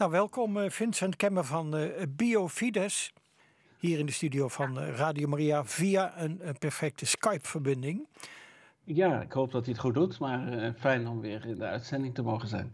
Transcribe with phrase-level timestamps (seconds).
[0.00, 3.12] Nou, welkom eh, Vincent Kemmer van uh, Biofides.
[3.78, 8.08] Hier in de studio van uh, Radio Maria via een, perfecte Skype-verbinding.
[8.84, 12.14] Ja, ik hoop dat hij het goed doet, maar fijn om weer in de uitzending
[12.14, 12.72] te mogen zijn.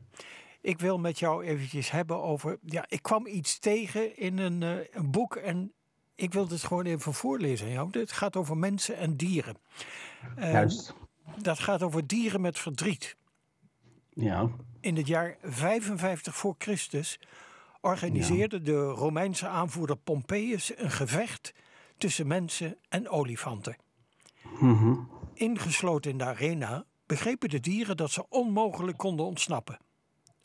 [0.61, 2.59] Ik wil met jou eventjes hebben over.
[2.63, 4.63] Ja, ik kwam iets tegen in een,
[4.93, 5.73] een boek en
[6.15, 7.69] ik wil het gewoon even voorlezen.
[7.69, 9.57] Ja, het gaat over mensen en dieren.
[10.37, 10.95] Juist.
[11.43, 13.17] Dat gaat over dieren met verdriet.
[14.15, 14.51] Ja.
[14.87, 17.21] In het jaar 55 voor Christus
[17.81, 21.55] organiseerde de Romeinse aanvoerder Pompeius een gevecht
[21.99, 23.77] tussen mensen en olifanten.
[24.61, 29.79] Mm Ingesloten in de arena begrepen de dieren dat ze onmogelijk konden ontsnappen.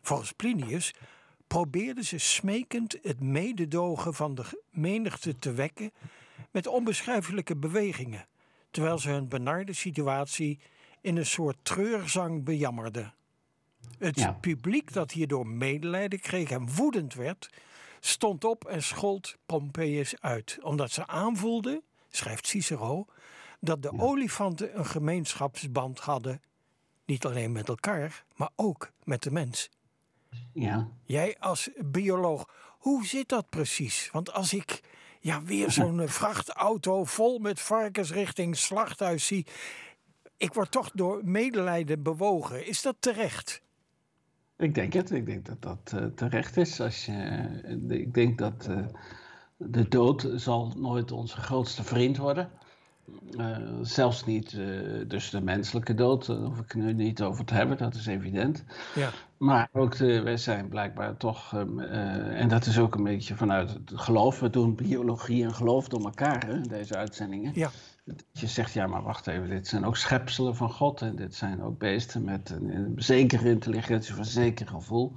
[0.02, 0.94] Volgens Plinius
[1.48, 5.92] probeerden ze smekend het mededogen van de menigte te wekken
[6.52, 8.28] met onbeschrijfelijke bewegingen,
[8.72, 10.60] terwijl ze hun benarde situatie
[11.02, 13.14] in een soort treurzang bejammerden.
[14.02, 17.50] Het publiek dat hierdoor medelijden kreeg en woedend werd,
[18.00, 23.06] stond op en schold Pompeius uit, omdat ze aanvoelden, schrijft Cicero,
[23.60, 26.42] dat de olifanten een gemeenschapsband hadden,
[27.06, 29.70] niet alleen met elkaar, maar ook met de mens.
[30.54, 30.88] Ja.
[31.04, 34.10] Jij als bioloog, hoe zit dat precies?
[34.12, 34.82] Want als ik
[35.20, 39.46] ja, weer zo'n vrachtauto vol met varkens richting slachthuis zie,
[40.38, 42.66] ik word toch door medelijden bewogen.
[42.66, 43.62] Is dat terecht?
[44.62, 45.12] Ik denk het.
[45.12, 46.82] Ik denk dat dat uh, terecht is.
[46.82, 47.12] Als je,
[47.90, 48.78] uh, ik denk dat uh,
[49.58, 52.50] de dood zal nooit onze grootste vriend worden.
[53.82, 54.58] zelfs niet
[55.08, 58.64] dus de menselijke dood, daar hoef ik nu niet over te hebben, dat is evident.
[58.96, 59.10] Ja.
[59.38, 61.54] Maar ook de, wij zijn blijkbaar toch,
[62.34, 66.04] en dat is ook een beetje vanuit het geloof, we doen biologie en geloof door
[66.04, 67.52] elkaar in deze uitzendingen.
[67.56, 67.70] Ja.
[68.32, 71.02] Je zegt, ja, maar wacht even, dit zijn ook schepselen van God.
[71.02, 75.14] En dit zijn ook beesten met een, zekere intelligentie, een zeker gevoel.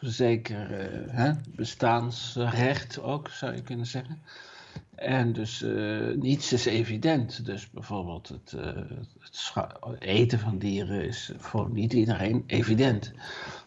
[0.00, 4.22] Een zeker uh, hè, bestaansrecht ook, zou je kunnen zeggen.
[4.94, 7.44] En dus uh, niets is evident.
[7.44, 8.62] Dus bijvoorbeeld het, uh,
[9.18, 13.12] het eten van dieren is voor niet iedereen evident.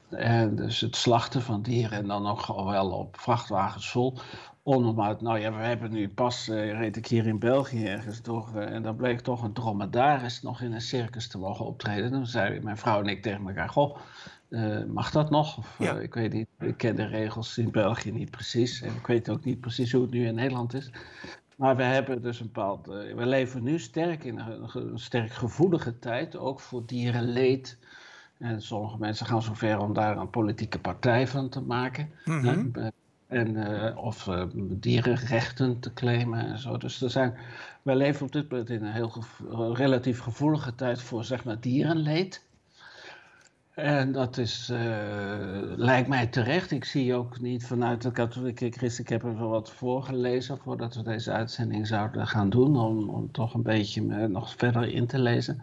[0.09, 4.17] En dus het slachten van dieren en dan ook wel op vrachtwagens vol
[4.65, 5.15] onnormaal.
[5.19, 8.49] Nou ja, we hebben nu pas, uh, reed ik hier in België ergens door.
[8.55, 12.11] Uh, en dan bleek toch een dromedaris nog in een circus te mogen optreden.
[12.11, 13.97] Dan zei mijn vrouw en ik tegen elkaar: Goh,
[14.49, 15.57] uh, mag dat nog?
[15.57, 15.99] Of, ja.
[15.99, 18.81] ik weet niet, ik ken de regels in België niet precies.
[18.81, 20.91] En ik weet ook niet precies hoe het nu in Nederland is.
[21.55, 22.85] Maar we hebben dus een bepaald.
[22.85, 27.77] we leven nu sterk in een, een sterk gevoelige tijd, ook voor dierenleed.
[28.37, 32.11] En sommige mensen gaan zover om daar een politieke partij van te maken.
[32.25, 32.91] Mm -hmm.
[33.27, 36.77] En, uh, of uh, dierenrechten te claimen en zo.
[36.77, 37.33] Dus er zijn,
[37.81, 39.13] wij leven op dit moment in een heel
[39.73, 42.43] relatief gevoelige tijd voor zeg maar dierenleed.
[43.71, 44.77] En dat is, uh,
[45.75, 46.71] lijkt mij terecht.
[46.71, 50.95] Ik zie ook niet vanuit de katholieke christen, ik heb er wel wat voorgelezen voordat
[50.95, 55.19] we deze uitzending zouden gaan doen, om, om toch een beetje nog verder in te
[55.19, 55.61] lezen.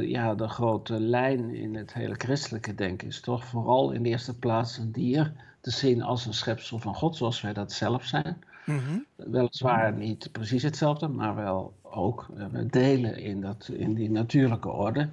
[0.00, 4.38] ja, de grote lijn in het hele christelijke denken is toch vooral in de eerste
[4.38, 5.32] plaats een dier
[5.62, 8.44] te zien als een schepsel van God, zoals wij dat zelf zijn.
[8.64, 9.06] Mm -hmm.
[9.16, 15.08] Weliswaar niet precies hetzelfde, maar wel ook we delen in, dat, in die natuurlijke orde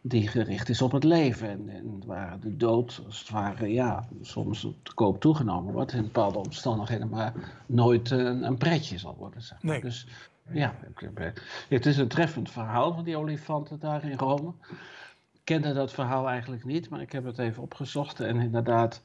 [0.00, 1.48] die gericht is op het leven.
[1.48, 6.02] En, en waar de dood, als het ware, ja, soms te koop toegenomen wordt in
[6.02, 7.32] bepaalde omstandigheden, maar
[7.66, 9.42] nooit een, een pretje zal worden.
[9.42, 9.72] Zeg maar.
[9.72, 9.80] nee.
[9.80, 10.06] Dus
[10.52, 10.74] ja,
[11.68, 14.52] het is een treffend verhaal van die olifanten daar in Rome.
[15.32, 19.02] Ik kende dat verhaal eigenlijk niet, maar ik heb het even opgezocht en inderdaad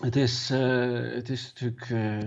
[0.00, 2.18] het is, uh, het is natuurlijk uh,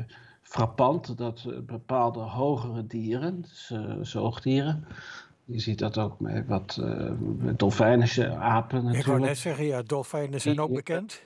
[0.41, 4.85] frappant dat bepaalde hogere dieren, dus, uh, zoogdieren,
[5.45, 6.81] je ziet dat ook met wat
[7.56, 9.06] dolfijnische apen natuurlijk.
[9.07, 11.22] Ik wou net zeggen, ja, dolfijnen zijn die, ook bekend.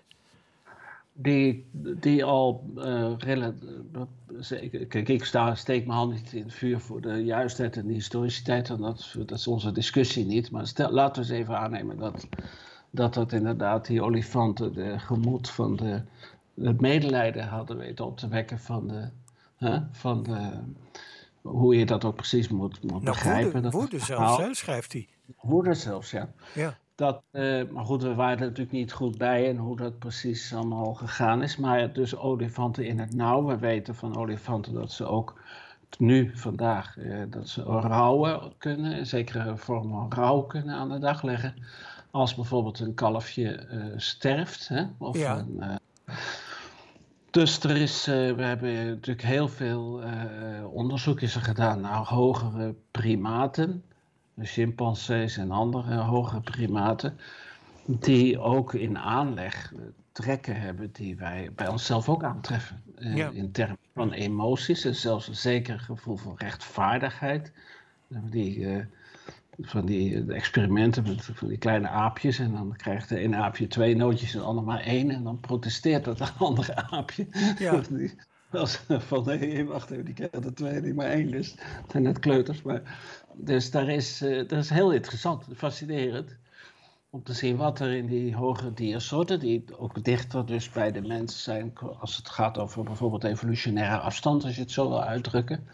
[1.14, 2.74] Die, die al
[4.88, 7.94] Kijk, ik sta, steek mijn hand niet in het vuur voor de juistheid en de
[7.94, 10.52] historiciteit, en dat, dat is onze discussie niet.
[10.52, 12.28] Maar stel, laten we eens even aannemen dat
[12.90, 16.02] dat dat inderdaad die olifanten de gemoed van de,
[16.62, 19.10] het medelijden hadden weten op te wekken van de,
[19.56, 20.52] hè, van de
[21.42, 23.52] hoe je dat ook precies moet, moet nou, begrijpen.
[23.52, 25.08] Woede, dat woede zelfs, hè, schrijft hij.
[25.42, 26.30] Woede zelfs, ja.
[26.54, 26.78] Ja.
[26.96, 30.54] Dat, uh, maar goed, we waren er natuurlijk niet goed bij en hoe dat precies
[30.54, 31.58] allemaal gegaan is.
[31.58, 33.46] Maar dus olifanten in het nauw.
[33.46, 35.40] We weten van olifanten dat ze ook
[35.98, 39.06] nu, vandaag, uh, dat ze rouwen kunnen.
[39.06, 41.54] Zekere vormen van rouw kunnen aan de dag leggen
[42.12, 44.68] als bijvoorbeeld een kalfje uh, sterft.
[44.68, 44.84] Hè?
[44.98, 45.38] Of Ja.
[45.38, 45.76] een, uh,
[47.32, 50.02] dus er is, uh, we hebben natuurlijk heel veel
[50.72, 53.84] onderzoekjes gedaan naar hogere primaten,
[54.34, 57.20] de chimpansees en andere hogere primaten,
[57.86, 59.74] die ook in aanleg
[60.12, 62.84] trekken hebben die wij bij onszelf ook aantreffen.
[63.00, 67.52] Uh, In termen van emoties en zelfs een zeker gevoel van rechtvaardigheid.
[68.08, 68.86] Die, uh,
[69.62, 72.40] van die experimenten met van die kleine aapjes.
[72.40, 75.12] En dan krijgt de ene aapje twee nootjes en de ander maar één.
[75.12, 77.28] En dan protesteert dat andere aapje.
[77.60, 77.82] Ja.
[78.52, 81.32] Als van nee, wacht even, die krijgt er twee, niet maar één.
[81.32, 82.62] Dus het zijn net kleuters.
[82.62, 82.82] Maar,
[83.34, 86.36] dus daar is, uh, dat is heel interessant, fascinerend.
[87.10, 91.02] Om te zien wat er in die hogere diersoorten, die ook dichter dus bij de
[91.02, 95.68] mens zijn, als het gaat over bijvoorbeeld evolutionaire afstand, als je het zo wil uitdrukken.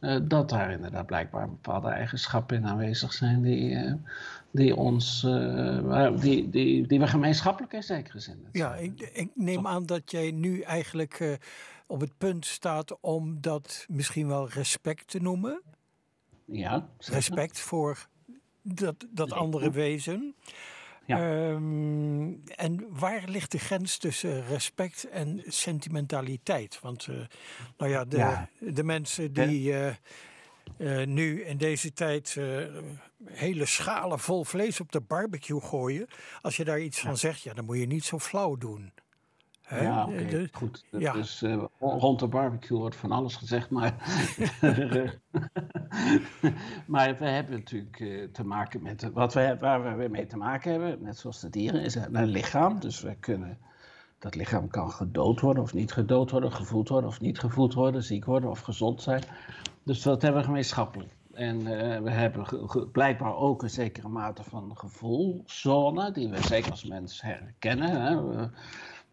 [0.00, 3.92] Uh, dat daar inderdaad blijkbaar bepaalde eigenschappen in aanwezig zijn die, uh,
[4.50, 8.46] die ons, uh, die, die, die we gemeenschappelijk in zekere zin.
[8.52, 11.38] Ja, ik, ik neem aan dat jij nu eigenlijk
[11.86, 15.62] op het punt staat om dat misschien wel respect te noemen.
[16.44, 16.88] Ja.
[16.98, 17.14] Zeker.
[17.14, 18.06] Respect voor
[18.62, 20.34] dat, dat andere wezen.
[21.06, 21.48] Ja.
[21.48, 26.80] Um, en waar ligt de grens tussen respect en sentimentaliteit?
[26.80, 27.16] Want uh,
[27.76, 28.48] nou ja, de, ja.
[28.58, 29.94] de mensen die uh,
[30.78, 32.36] uh, nu in deze tijd
[33.24, 36.06] hele schalen vol vlees op de barbecue gooien.
[36.42, 38.92] Als je daar iets van zegt, ja, dan moet je niet zo flauw doen.
[39.70, 40.84] Ja, okay, goed.
[40.90, 41.12] Ja.
[41.12, 43.94] Dus uh, rond de barbecue wordt van alles gezegd, maar,
[46.86, 50.70] maar we hebben natuurlijk uh, te maken met wat we, waar we mee te maken
[50.70, 52.80] hebben, net zoals de dieren, is een lichaam.
[52.80, 53.58] Dus we kunnen,
[54.18, 58.02] dat lichaam kan gedood worden of niet gedood worden, gevoeld worden of niet gevoeld worden,
[58.02, 59.22] ziek worden of gezond zijn.
[59.82, 61.10] Dus dat hebben we gemeenschappelijk.
[61.32, 62.46] En uh, we hebben
[62.92, 68.02] blijkbaar ook een zekere mate van gevoelzone, die we zeker als mens herkennen.
[68.02, 68.48] Hè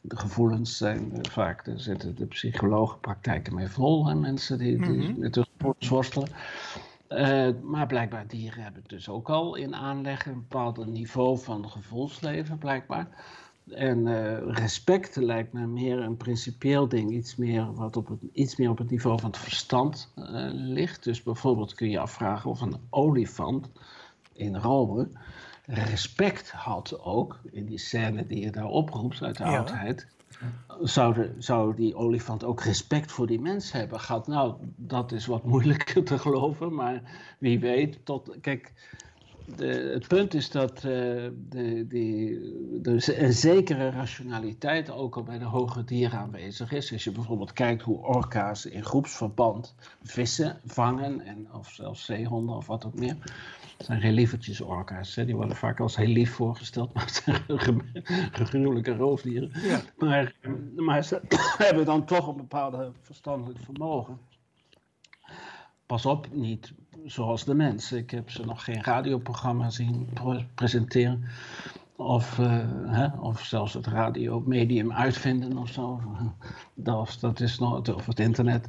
[0.01, 4.09] de gevoelens zijn vaak, daar zitten de psychologenpraktijken mee vol.
[4.09, 5.19] En mensen die, die mm -hmm.
[5.19, 6.29] met de gevoelens worstelen.
[7.09, 12.57] Uh, maar blijkbaar dieren hebben dus ook al in aanleg een bepaald niveau van gevoelsleven,
[12.57, 13.07] blijkbaar.
[13.69, 18.55] En uh, respect lijkt me meer een principieel ding, iets meer, wat op het, iets
[18.55, 21.03] meer op het niveau van het verstand uh, ligt.
[21.03, 23.69] Dus bijvoorbeeld kun je afvragen of een olifant
[24.33, 25.09] in Rome
[25.67, 29.57] respect had ook, in die scène die je daar oproept uit de ja.
[29.57, 30.07] oudheid,
[30.81, 34.27] zou, de, zou die olifant ook respect voor die mens hebben gehad?
[34.27, 37.01] Nou, dat is wat moeilijker te geloven, maar
[37.39, 38.05] wie weet.
[38.05, 38.73] Tot, kijk,
[39.55, 40.83] de, het punt is dat uh,
[41.49, 42.39] de, die,
[42.83, 46.93] er een zekere rationaliteit ook al bij de hoge dieren aanwezig is.
[46.93, 52.67] Als je bijvoorbeeld kijkt hoe orka's in groepsverband vissen vangen, en, of zelfs zeehonden of
[52.67, 53.17] wat ook meer.
[53.77, 55.25] Het zijn geen lievertjes orka's, hè.
[55.25, 57.23] die worden vaak als heel lief voorgesteld, maar het
[58.33, 59.51] zijn gruwelijke roofdieren.
[59.53, 59.81] Ja.
[59.97, 60.35] Maar,
[60.75, 61.21] maar ze
[61.57, 64.19] hebben dan toch een bepaalde verstandelijk vermogen.
[65.85, 66.73] Pas op, niet
[67.05, 67.97] zoals de mensen.
[67.97, 70.09] Ik heb ze nog geen radioprogramma zien
[70.55, 71.23] presenteren.
[71.95, 76.01] Of, uh, hè, of zelfs het radiomedium uitvinden of zo.
[76.73, 78.67] Dat, dat is nog, of het internet.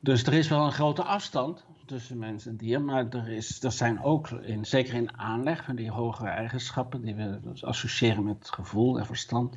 [0.00, 2.82] Dus er is wel een grote afstand tussen mens en dier.
[2.82, 7.64] Maar er, zijn ook, in, zeker in aanleg, van die hogere eigenschappen die we dus
[7.64, 9.56] associëren met gevoel en verstand.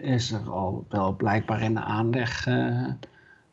[0.00, 2.46] Is er al wel blijkbaar in de aanleg.
[2.46, 2.88] Uh,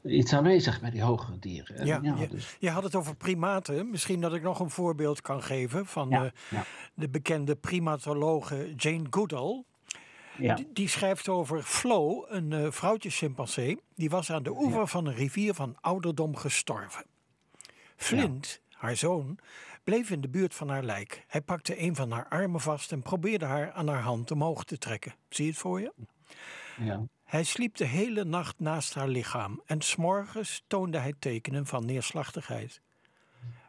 [0.03, 1.85] iets aanwezig bij die hogere dieren.
[1.85, 2.55] Ja, ja je, dus.
[2.59, 3.89] je, had het over primaten.
[3.89, 6.63] Misschien dat ik nog een voorbeeld kan geven van ja, de, ja.
[6.93, 9.63] de, bekende primatologe Jane Goodall.
[10.37, 13.79] Die, die, schrijft over Flo, een uh, vrouwtje chimpansee.
[13.95, 17.05] Die was aan de oever van een rivier van ouderdom gestorven.
[17.95, 19.39] Flint, haar zoon,
[19.83, 21.23] bleef in de buurt van haar lijk.
[21.27, 24.77] Hij pakte een van haar armen vast en probeerde haar aan haar hand omhoog te
[24.77, 25.13] trekken.
[25.29, 25.93] Zie je het voor je?
[26.77, 27.07] Ja.
[27.29, 32.81] Hij sliep de hele nacht naast haar lichaam en s'morgens toonde hij tekenen van neerslachtigheid.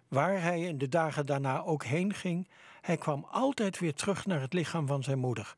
[0.09, 2.49] Waar hij in de dagen daarna ook heen ging,
[2.81, 5.55] hij kwam altijd weer terug naar het lichaam van zijn moeder,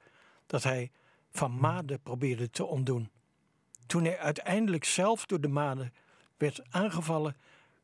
[0.46, 0.90] dat hij
[1.30, 3.10] van made probeerde te ontdoen.
[3.86, 5.90] Toen hij uiteindelijk zelf door de made
[6.36, 7.36] werd aangevallen,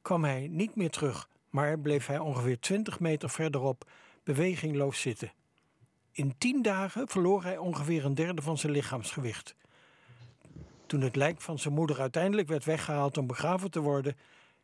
[0.02, 3.90] kwam hij niet meer terug, maar bleef hij ongeveer twintig meter verderop
[4.24, 5.32] bewegingloos zitten.
[6.12, 9.56] In tien dagen verloor hij ongeveer een derde van zijn lichaamsgewicht.
[10.88, 14.16] Toen het lijk van zijn moeder uiteindelijk werd weggehaald om begraven te worden,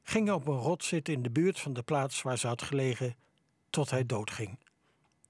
[0.02, 2.62] ging hij op een rot zitten in de buurt van de plaats waar ze had
[2.62, 3.14] gelegen
[3.70, 4.58] tot hij doodging.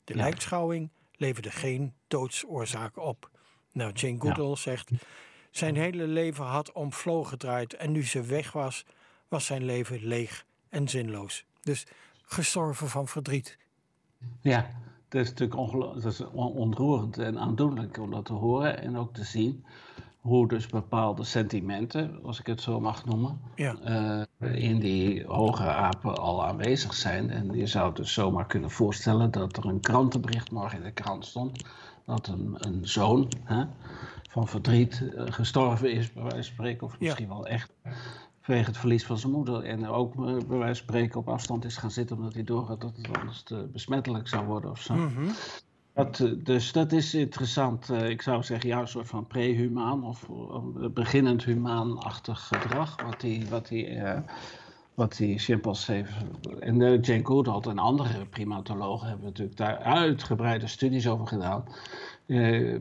[0.04, 0.20] De ja.
[0.20, 3.30] lijkschouwing leverde geen doodsoorzaak op.
[3.72, 4.54] Nou, Jane Goodall ja.
[4.56, 4.90] zegt:
[5.50, 8.84] Zijn hele leven had om Flo gedraaid en nu ze weg was,
[9.28, 11.44] was zijn leven leeg en zinloos.
[11.62, 11.86] Dus
[12.22, 13.58] gestorven van verdriet.
[14.40, 14.70] Ja,
[15.08, 19.24] dat is natuurlijk dat is ontroerend en aandoenlijk om dat te horen en ook te
[19.24, 19.64] zien
[20.25, 23.76] hoe dus bepaalde sentimenten, als ik het zo mag noemen, ja.
[24.40, 27.31] uh, in die hogere apen al aanwezig zijn.
[27.31, 31.26] En je zou dus zomaar kunnen voorstellen dat er een krantenbericht morgen in de krant
[31.26, 31.64] stond,
[32.04, 33.64] dat een, een zoon hè,
[34.31, 37.73] van verdriet eh, gestorven is, bij wijze van spreken, of misschien wel echt
[38.40, 39.64] vanwege het verlies van zijn moeder.
[39.64, 42.81] En ook eh, bij wijze van spreken op afstand is gaan zitten omdat hij doorgaat
[42.81, 44.95] dat het anders te besmettelijk zou worden of zo.
[44.95, 45.28] Mhm.
[45.94, 47.90] Eh, dus dat is interessant.
[47.90, 50.28] Eh, ik zou zeggen, ja, een soort van pre-humaan of
[50.90, 53.02] beginnend humaanachtig gedrag.
[53.02, 54.18] Wat die, wat die, uh,
[54.94, 55.56] wat die
[56.60, 61.64] En Jane Goodall en andere primatologen hebben natuurlijk daar uitgebreide studies over gedaan.
[62.26, 62.78] Uh,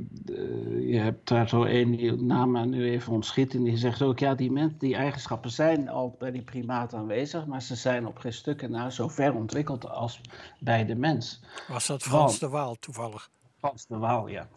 [0.92, 4.36] je hebt daar zo één die naam nu even ontschiet en die zegt ook, ja,
[4.36, 8.34] die, mensen, die eigenschappen zijn al bij die primaat aanwezig, maar ze zijn op geen
[8.34, 10.22] stukken na zo ver ontwikkeld als
[10.60, 11.44] bij de mens.
[11.68, 13.30] Was dat Frans Want, de Waal toevallig?
[13.58, 14.48] Frans de Waal, ja.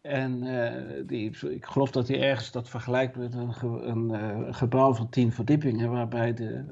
[0.00, 4.94] En uh, die, ik geloof dat hij ergens dat vergelijkt met een, een uh, gebouw
[4.94, 6.64] van tien verdiepingen, waarbij de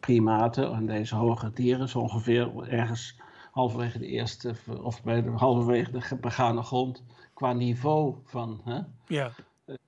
[0.00, 3.16] primaten en deze hoge dieren zo ongeveer ergens
[3.56, 7.02] halverwege de eerste, of bij de, halverwege de begane grond,
[7.34, 9.32] qua niveau van hè, ja.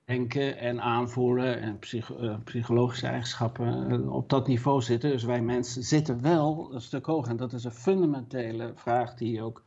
[0.05, 5.09] denken en aanvoelen en psych, uh, psychologische eigenschappen op dat niveau zitten.
[5.09, 7.29] Dus wij mensen zitten wel een stuk hoger.
[7.29, 9.63] En dat is een fundamentele vraag die je ook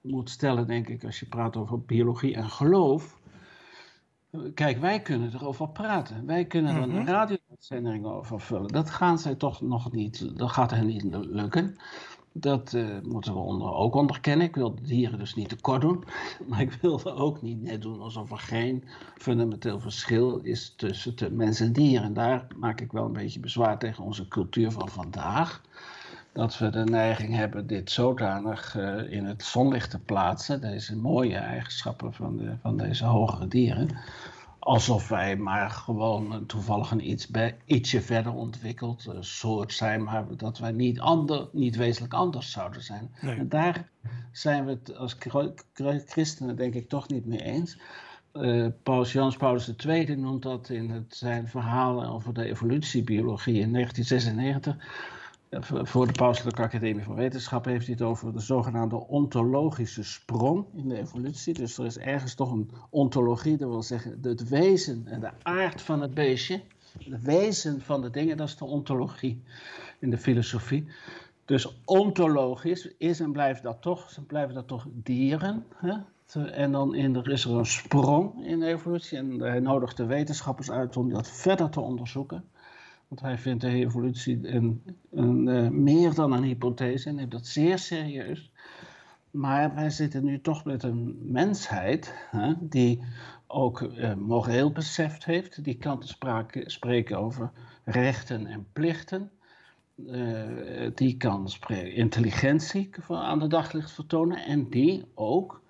[0.00, 3.18] moet stellen, denk ik, als je praat over biologie en geloof.
[4.54, 6.26] Kijk, wij kunnen erover praten.
[6.26, 8.68] Wij kunnen er een radio-uitzending over vullen.
[8.68, 11.76] Dat gaan zij toch nog niet, dat gaat hen niet lukken.
[12.32, 14.46] Dat uh, moeten we onder, ook onderkennen.
[14.46, 16.04] Ik wil de dieren dus niet tekort doen.
[16.48, 18.84] Maar ik wil er ook niet net doen alsof er geen
[19.16, 22.02] fundamenteel verschil is tussen de mens en dier.
[22.02, 25.62] En daar maak ik wel een beetje bezwaar tegen onze cultuur van vandaag.
[26.32, 30.60] Dat we de neiging hebben dit zodanig uh, in het zonlicht te plaatsen.
[30.60, 33.88] Deze mooie eigenschappen van, de, van deze hogere dieren
[34.58, 40.36] alsof wij maar gewoon toevallig een iets bij, ietsje verder ontwikkeld uh, soort zijn, maar
[40.36, 43.14] dat wij niet, ander, niet wezenlijk anders zouden zijn.
[43.20, 43.36] Nee.
[43.36, 43.90] En daar
[44.32, 45.16] zijn we het als
[46.06, 47.78] christenen denk ik toch niet mee eens.
[48.32, 53.72] Uh, Paus Jans Paulus II noemt dat in het, zijn verhaal over de evolutiebiologie in
[53.72, 54.76] 1996
[55.60, 60.88] voor de Pauselijke Academie van Wetenschappen heeft hij het over de zogenaamde ontologische sprong in
[60.88, 61.54] de evolutie.
[61.54, 65.82] Dus er is ergens toch een ontologie, dat wil zeggen het wezen en de aard
[65.82, 66.60] van het beestje.
[66.98, 69.42] Het wezen van de dingen, dat is de ontologie
[69.98, 70.86] in de filosofie.
[71.44, 75.64] Dus ontologisch is en blijft dat toch, blijven dat toch dieren.
[75.74, 75.94] Hè?
[76.34, 80.96] En dan is er een sprong in de evolutie en hij nodigt de wetenschappers uit
[80.96, 82.44] om dat verder te onderzoeken.
[83.08, 87.46] Want hij vindt de evolutie een, een, uh, meer dan een hypothese en neemt dat
[87.46, 88.52] zeer serieus.
[89.30, 93.04] Maar wij zitten nu toch met een mensheid hè, die
[93.46, 95.64] ook uh, moreel besef heeft.
[95.64, 96.02] Die kan
[96.66, 97.50] spreken over
[97.84, 99.30] rechten en plichten.
[99.96, 101.48] Uh, die kan
[101.94, 104.44] intelligentie aan de daglicht vertonen.
[104.44, 105.62] En die ook,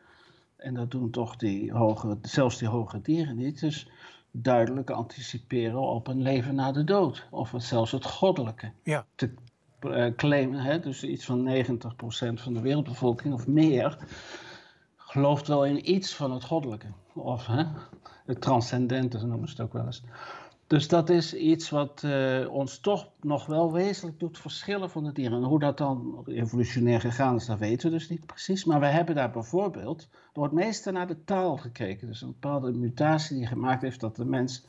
[0.56, 3.60] en dat doen toch die hoge, zelfs die hoge dieren niet.
[3.60, 3.90] Dus
[4.30, 7.26] duidelijk anticiperen op een leven na de dood.
[7.30, 8.72] Of zelfs het goddelijke.
[8.82, 9.06] Ja.
[9.14, 9.34] Te
[9.82, 10.80] uh, claimen, hè?
[10.80, 11.52] dus iets van 90%
[12.34, 13.98] van de wereldbevolking of meer,
[14.96, 16.86] gelooft wel in iets van het goddelijke.
[17.14, 17.64] Of hè?
[18.26, 20.02] het transcendente, noemen ze het ook wel eens.
[20.68, 25.12] Dus dat is iets wat uh, ons toch nog wel wezenlijk doet verschillen van de
[25.12, 25.38] dieren.
[25.38, 28.64] En hoe dat dan evolutionair gegaan is, dat weten we dus niet precies.
[28.64, 32.06] Maar we hebben daar bijvoorbeeld door het meeste naar de taal gekeken.
[32.06, 34.66] Dus een bepaalde mutatie die gemaakt heeft dat de mens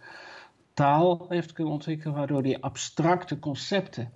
[0.74, 4.12] taal heeft kunnen ontwikkelen, waardoor die abstracte concepten,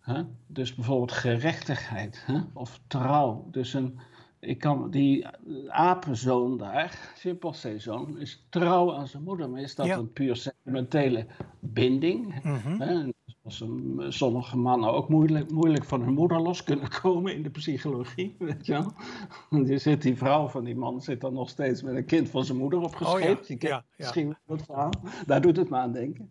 [0.00, 3.98] hè, dus bijvoorbeeld gerechtigheid hè, of trouw, dus een
[4.46, 5.26] ik kan, die
[5.68, 9.50] apenzoon daar, chimpansee-zoon, is trouw aan zijn moeder.
[9.50, 9.96] Maar is dat Ja.
[9.96, 11.26] een puur sentimentele
[11.60, 12.42] binding?
[12.42, 12.80] Mhm.
[12.80, 13.10] Hè?
[13.42, 17.50] Als een, sommige mannen ook moeilijk, moeilijk van hun moeder los kunnen komen in de
[17.50, 18.92] psychologie, weet je wel.
[19.50, 22.30] Want je zit die vrouw van die man zit dan nog steeds met een kind
[22.30, 23.14] van zijn moeder opgescheept.
[23.14, 23.84] Oh ja, Je kent ja, ja.
[23.96, 24.90] misschien wel het verhaal.
[25.26, 26.30] Daar doet het me aan denken.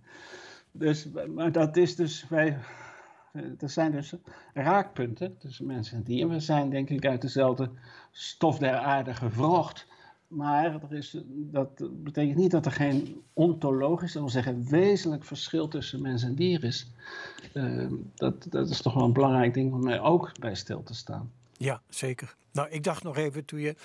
[0.72, 2.58] Dus, maar dat is dus, wij,
[3.60, 4.14] er zijn dus
[4.54, 6.30] raakpunten tussen mensen en dieren.
[6.30, 7.70] We zijn denk ik uit dezelfde
[8.12, 9.88] stof der aarde gevrocht.
[10.28, 15.68] Maar er is, dat betekent niet dat er geen ontologisch, dat wil zeggen wezenlijk verschil
[15.68, 16.92] tussen mens en dier is.
[17.54, 20.94] Uh, dat, dat is toch wel een belangrijk ding om mij ook bij stil te
[20.94, 21.32] staan.
[21.58, 22.36] Ja, zeker.
[22.52, 23.76] Nou, ik dacht nog even toen je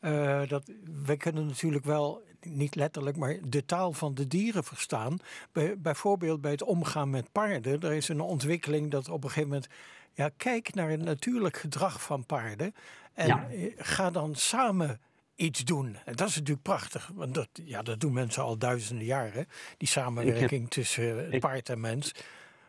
[0.00, 0.70] uh, dat
[1.04, 5.18] we kunnen natuurlijk wel niet letterlijk, maar de taal van de dieren verstaan.
[5.52, 7.80] Bij, bijvoorbeeld bij het omgaan met paarden.
[7.80, 9.68] Er is een ontwikkeling dat op een gegeven moment.
[10.14, 12.74] Ja, kijk naar het natuurlijk gedrag van paarden.
[13.14, 13.46] En Ja.
[13.76, 15.00] ga dan samen
[15.34, 15.96] iets doen.
[16.04, 17.10] En dat is natuurlijk prachtig.
[17.14, 19.46] Want dat, ja, dat doen mensen al duizenden jaren.
[19.76, 22.12] Die samenwerking tussen ik- paard en mens.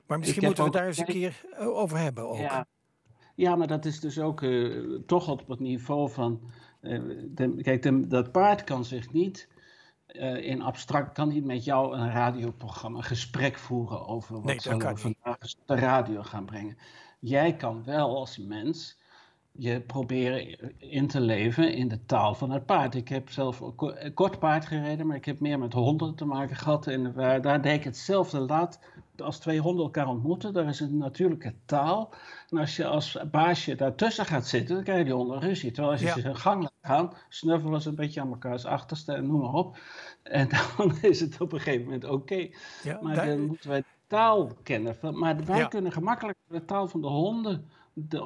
[0.07, 2.37] Maar misschien moeten we ook- daar eens een keer uh, over hebben ook.
[2.37, 2.67] Ja.
[3.35, 6.41] ja, maar dat is dus ook eh, toch op het niveau van
[7.61, 9.47] kijk, dat paard kan zich niet
[10.41, 14.93] in abstract, kan niet met jou een radioprogramma, een gesprek voeren over wat nee, zullen
[14.93, 16.77] we vandaag de radio gaan brengen.
[17.19, 18.97] Jij kan wel als mens
[19.51, 22.95] je proberen in te leven in de taal van het paard.
[22.95, 23.63] Ik heb zelf
[24.13, 26.87] kort paard gereden, maar ik heb meer met honden te maken gehad.
[26.87, 28.39] En daar deed ik hetzelfde.
[28.39, 28.79] Laat
[29.17, 32.13] als twee honden elkaar ontmoeten, daar is een natuurlijke taal.
[32.49, 35.71] En als je als baasje daartussen gaat zitten, dan krijg je die honden ruzie.
[35.71, 39.13] Terwijl als je ze in gang laat gaan, snuffelen ze een beetje aan elkaars achterste
[39.13, 39.77] en noem maar op.
[40.23, 42.49] En dan is het op een gegeven moment oké.
[43.01, 44.97] maar dan moeten wij de taal kennen.
[45.01, 47.69] Maar wij kunnen gemakkelijk de taal van de honden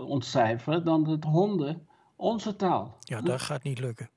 [0.07, 2.97] ontcijferen dan het honden onze taal.
[2.99, 4.09] Ja, dat gaat niet lukken.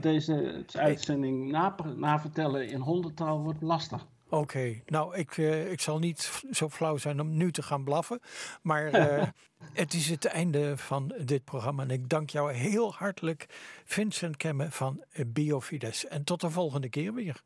[0.00, 1.50] Deze uitzending
[1.96, 4.06] navertellen in hondentaal wordt lastig.
[4.30, 8.20] Oké, nou ik, uh, ik zal niet zo flauw zijn om nu te gaan blaffen.
[8.62, 9.26] Maar uh,
[9.82, 11.82] het is het einde van dit programma.
[11.82, 13.46] En ik dank jou heel hartelijk,
[13.84, 16.06] Vincent Kemme van Biofides.
[16.06, 17.42] En tot de volgende keer weer.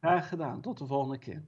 [0.00, 1.42] Graag gedaan, tot de volgende keer.